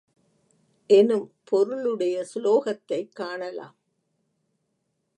[0.89, 3.75] எனும் பொருளுடைய சுலோகத்தைக் காணலாம்.